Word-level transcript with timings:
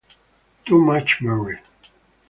Too 0.65 0.81
Much 0.81 1.21
Married 1.21 1.61